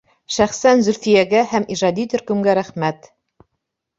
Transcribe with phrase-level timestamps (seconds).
[0.35, 3.09] Шәхсән Зөлфиәгә һәм ижади төркөмгә рәхмәт!